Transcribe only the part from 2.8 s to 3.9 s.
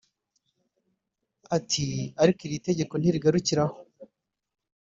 ntirigarukira aho